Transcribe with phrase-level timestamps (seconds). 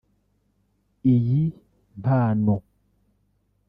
[1.13, 1.41] Iyi
[1.99, 2.55] mpano